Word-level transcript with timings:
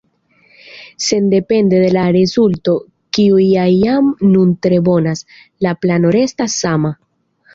Sendepende 1.07 1.81
de 1.83 1.91
la 1.97 2.05
rezulto, 2.15 2.73
kiu 3.17 3.37
ja 3.43 3.67
jam 3.73 4.09
nun 4.31 4.55
tre 4.67 4.81
bonas, 4.89 5.23
la 5.67 5.75
plano 5.85 6.15
restas 6.19 6.57
sama. 6.65 6.91